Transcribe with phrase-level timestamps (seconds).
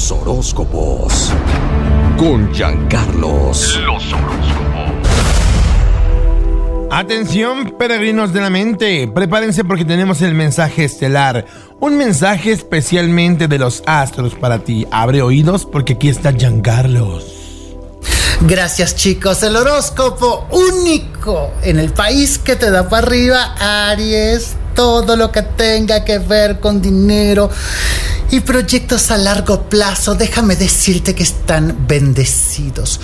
[0.00, 1.30] Los horóscopos.
[2.16, 3.78] Con Giancarlos.
[3.84, 5.06] Los horóscopos.
[6.90, 9.08] Atención, peregrinos de la mente.
[9.14, 11.44] Prepárense porque tenemos el mensaje estelar.
[11.80, 14.86] Un mensaje especialmente de los astros para ti.
[14.90, 17.26] Abre oídos porque aquí está Giancarlos.
[18.40, 23.54] Gracias chicos, el horóscopo único en el país que te da para arriba,
[23.90, 27.50] Aries, todo lo que tenga que ver con dinero
[28.30, 33.00] y proyectos a largo plazo, déjame decirte que están bendecidos.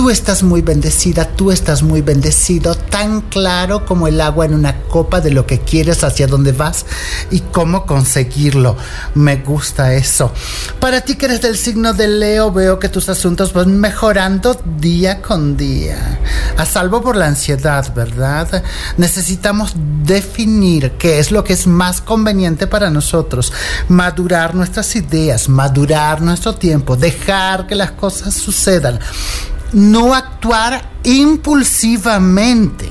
[0.00, 4.80] Tú estás muy bendecida, tú estás muy bendecido, tan claro como el agua en una
[4.84, 6.86] copa de lo que quieres, hacia dónde vas
[7.30, 8.78] y cómo conseguirlo.
[9.14, 10.32] Me gusta eso.
[10.80, 15.20] Para ti que eres del signo de Leo, veo que tus asuntos van mejorando día
[15.20, 16.18] con día.
[16.56, 18.64] A salvo por la ansiedad, ¿verdad?
[18.96, 23.52] Necesitamos definir qué es lo que es más conveniente para nosotros.
[23.88, 28.98] Madurar nuestras ideas, madurar nuestro tiempo, dejar que las cosas sucedan
[29.72, 32.90] no actuar impulsivamente,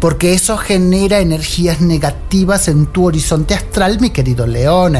[0.00, 4.98] porque eso genera energías negativas en tu horizonte astral, mi querido León.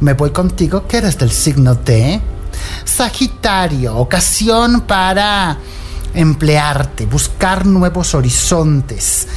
[0.00, 2.20] Me voy contigo, que eres del signo de
[2.84, 5.58] Sagitario, ocasión para
[6.14, 9.28] emplearte, buscar nuevos horizontes,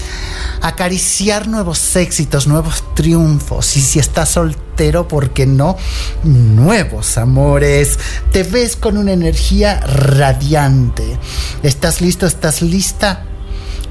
[0.61, 3.75] acariciar nuevos éxitos, nuevos triunfos.
[3.77, 5.77] Y si estás soltero, ¿por qué no?
[6.23, 7.99] Nuevos amores.
[8.31, 11.17] Te ves con una energía radiante.
[11.63, 12.25] ¿Estás listo?
[12.25, 13.25] ¿Estás lista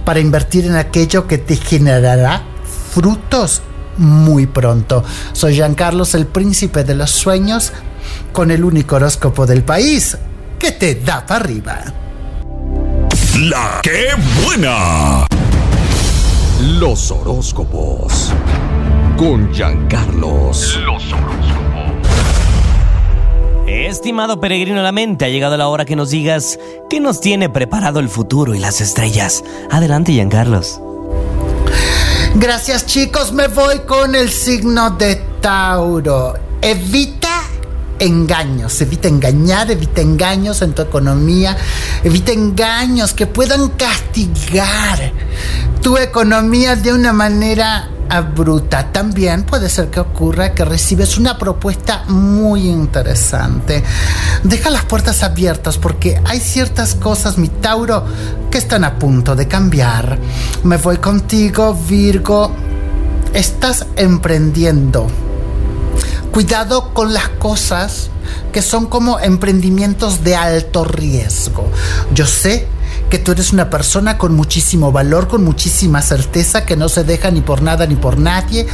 [0.05, 2.42] para invertir en aquello que te generará
[2.92, 3.62] frutos?
[3.97, 5.05] Muy pronto.
[5.33, 7.73] Soy Carlos, el príncipe de los sueños,
[8.33, 10.17] con el único horóscopo del país
[10.59, 11.85] que te da para arriba.
[13.39, 13.81] La
[14.42, 15.27] buena.
[16.60, 18.33] Los horóscopos.
[19.16, 20.78] Con Giancarlos.
[20.86, 22.05] Los horóscopos.
[23.66, 27.48] Estimado peregrino de la mente, ha llegado la hora que nos digas qué nos tiene
[27.48, 29.42] preparado el futuro y las estrellas.
[29.70, 30.80] Adelante, Giancarlos.
[32.36, 33.33] Gracias, chicos.
[33.33, 36.34] Me voy con el signo de Tauro.
[36.62, 37.23] Evita
[37.98, 41.56] engaños, evita engañar, evita engaños en tu economía,
[42.02, 45.12] evita engaños que puedan castigar
[45.82, 47.90] tu economía de una manera
[48.34, 48.92] bruta.
[48.92, 53.82] También puede ser que ocurra que recibes una propuesta muy interesante.
[54.42, 58.05] Deja las puertas abiertas porque hay ciertas cosas, mi Tauro,
[58.50, 60.18] que están a punto de cambiar.
[60.62, 62.52] Me voy contigo, Virgo.
[63.32, 65.08] Estás emprendiendo
[66.34, 68.11] Cuidado con las cosas
[68.52, 71.70] que son como emprendimientos de alto riesgo.
[72.12, 72.67] Yo sé
[73.08, 77.30] que tú eres una persona con muchísimo valor, con muchísima certeza, que no se deja
[77.30, 78.67] ni por nada ni por nadie,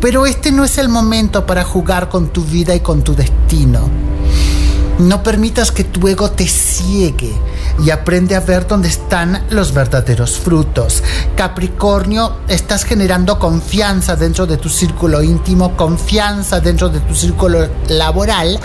[0.00, 3.90] pero este no es el momento para jugar con tu vida y con tu destino.
[5.00, 7.34] No permitas que tu ego te ciegue
[7.84, 11.02] y aprende a ver dónde están los verdaderos frutos.
[11.36, 18.58] Capricornio, estás generando confianza dentro de tu círculo íntimo, confianza dentro de tu círculo laboral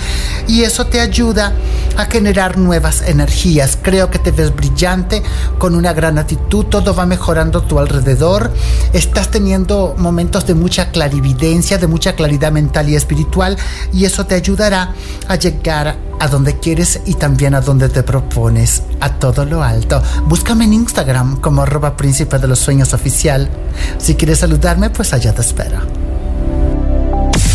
[0.47, 1.53] y eso te ayuda
[1.95, 3.77] a generar nuevas energías.
[3.81, 5.21] Creo que te ves brillante,
[5.57, 8.51] con una gran actitud, todo va mejorando a tu alrededor.
[8.93, 13.57] Estás teniendo momentos de mucha clarividencia, de mucha claridad mental y espiritual
[13.91, 14.93] y eso te ayudará
[15.27, 20.01] a llegar a donde quieres y también a donde te propones, a todo lo alto.
[20.25, 23.49] Búscame en Instagram como arroba príncipe de los sueños oficial.
[23.97, 25.79] Si quieres saludarme, pues allá te espero.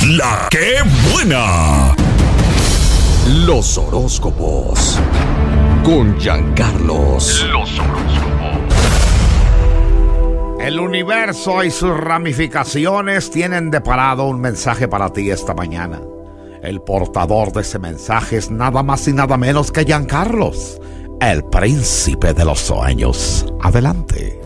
[0.07, 0.77] La que
[1.13, 1.95] buena.
[3.47, 4.99] Los horóscopos.
[5.85, 7.47] Con Giancarlos.
[7.51, 8.29] Los horóscopos.
[10.61, 16.01] El universo y sus ramificaciones tienen de parado un mensaje para ti esta mañana.
[16.63, 20.81] El portador de ese mensaje es nada más y nada menos que Giancarlos,
[21.21, 23.47] el príncipe de los sueños.
[23.63, 24.41] Adelante.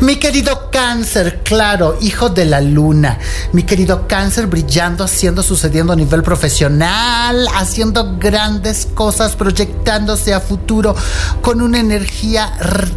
[0.00, 3.18] Mi querido cáncer, claro, hijo de la luna.
[3.52, 10.94] Mi querido cáncer brillando, haciendo, sucediendo a nivel profesional, haciendo grandes cosas, proyectándose a futuro
[11.40, 12.52] con una energía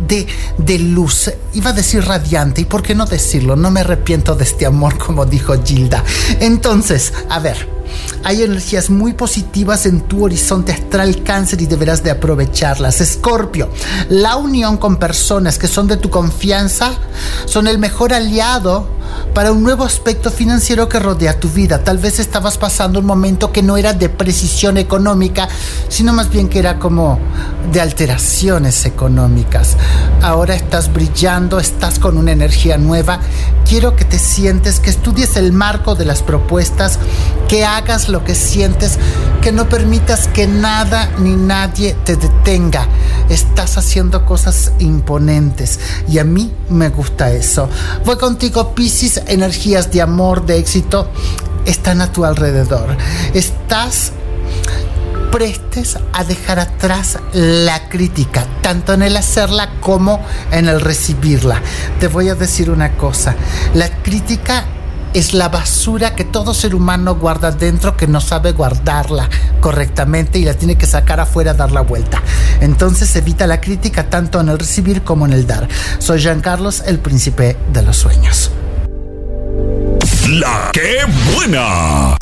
[0.05, 0.27] de,
[0.57, 1.31] de luz.
[1.53, 4.97] Iba a decir radiante, y por qué no decirlo, no me arrepiento de este amor,
[4.97, 6.03] como dijo Gilda.
[6.41, 7.78] Entonces, a ver,
[8.23, 13.01] hay energías muy positivas en tu horizonte astral cáncer y deberás de aprovecharlas.
[13.01, 13.69] Escorpio,
[14.09, 16.93] la unión con personas que son de tu confianza
[17.45, 18.99] son el mejor aliado
[19.33, 21.83] para un nuevo aspecto financiero que rodea tu vida.
[21.83, 25.47] Tal vez estabas pasando un momento que no era de precisión económica,
[25.87, 27.19] sino más bien que era como
[27.71, 29.77] de alteraciones económicas.
[30.21, 33.19] Ahora estás brillando, estás con una energía nueva.
[33.67, 36.99] Quiero que te sientes, que estudies el marco de las propuestas,
[37.49, 38.99] que hagas lo que sientes,
[39.41, 42.87] que no permitas que nada ni nadie te detenga.
[43.27, 47.67] Estás haciendo cosas imponentes y a mí me gusta eso.
[48.05, 51.09] Voy contigo, Piscis, energías de amor, de éxito
[51.65, 52.95] están a tu alrededor.
[53.33, 54.11] Estás
[55.31, 60.19] prestes a dejar atrás la crítica, tanto en el hacerla como
[60.51, 61.61] en el recibirla.
[61.99, 63.35] Te voy a decir una cosa,
[63.73, 64.65] la crítica
[65.13, 69.29] es la basura que todo ser humano guarda dentro que no sabe guardarla
[69.59, 72.21] correctamente y la tiene que sacar afuera, dar la vuelta.
[72.61, 75.67] Entonces evita la crítica tanto en el recibir como en el dar.
[75.99, 78.51] Soy Jean Carlos, el príncipe de los sueños.
[80.29, 80.71] La
[81.33, 82.15] buena.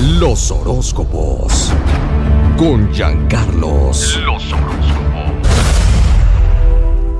[0.00, 1.72] Los horóscopos.
[2.56, 4.16] Con Giancarlos.
[4.24, 5.09] Los horóscopos.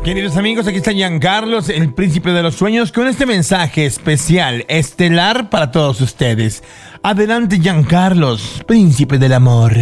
[0.04, 5.50] Queridos amigos, aquí está Giancarlos, el príncipe de los sueños, con este mensaje especial, estelar
[5.50, 6.62] para todos ustedes.
[7.02, 9.72] Adelante, Giancarlos, príncipe del amor.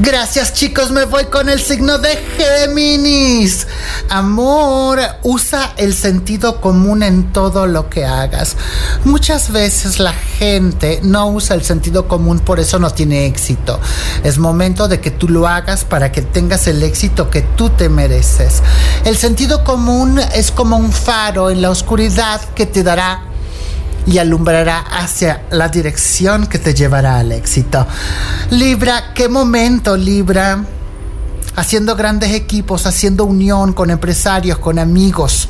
[0.00, 3.68] Gracias chicos, me voy con el signo de Géminis.
[4.10, 8.56] Amor, usa el sentido común en todo lo que hagas.
[9.04, 13.78] Muchas veces la gente no usa el sentido común, por eso no tiene éxito.
[14.24, 17.88] Es momento de que tú lo hagas para que tengas el éxito que tú te
[17.88, 18.64] mereces.
[19.04, 23.22] El sentido común es como un faro en la oscuridad que te dará
[24.06, 27.86] y alumbrará hacia la dirección que te llevará al éxito.
[28.50, 30.64] Libra, qué momento, Libra.
[31.56, 35.48] Haciendo grandes equipos, haciendo unión con empresarios, con amigos.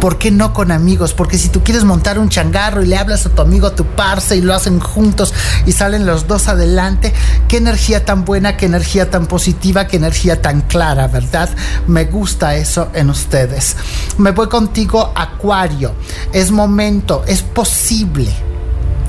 [0.00, 1.12] ¿Por qué no con amigos?
[1.12, 3.84] Porque si tú quieres montar un changarro y le hablas a tu amigo, a tu
[3.84, 5.34] parce y lo hacen juntos
[5.66, 7.12] y salen los dos adelante,
[7.48, 11.50] qué energía tan buena, qué energía tan positiva, qué energía tan clara, ¿verdad?
[11.88, 13.76] Me gusta eso en ustedes.
[14.18, 15.94] Me voy contigo, Acuario.
[16.32, 18.32] Es momento, es posible.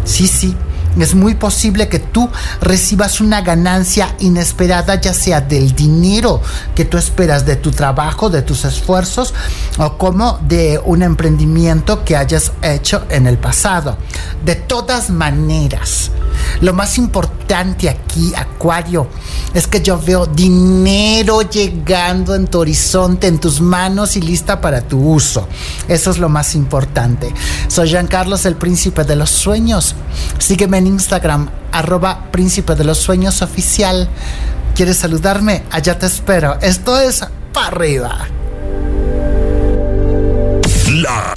[0.06, 0.56] Sí, sí,
[1.02, 2.30] es muy posible que tú
[2.62, 6.42] recibas una ganancia inesperada, ya sea del dinero
[6.76, 9.34] que tú esperas de tu trabajo, de tus esfuerzos,
[9.78, 13.98] o como de un emprendimiento que hayas hecho en el pasado.
[14.44, 16.12] De todas maneras,
[16.62, 19.08] lo más importante aquí, Acuario,
[19.54, 24.82] es que yo veo dinero llegando en tu horizonte, en tus manos y lista para
[24.82, 25.48] tu uso.
[25.88, 27.34] Eso es lo más importante.
[27.68, 29.96] Soy Jean Carlos, el príncipe de los sueños.
[30.38, 34.10] Sígueme en Instagram, arroba príncipe de los sueños oficial.
[34.76, 35.64] ¿Quieres saludarme?
[35.72, 36.58] Allá te espero.
[36.62, 37.24] Esto es
[37.54, 38.39] para arriba.